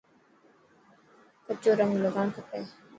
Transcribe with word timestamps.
ڪچو 1.45 1.71
رنگ 1.79 1.93
لگان 2.03 2.27
کپي. 2.35 2.61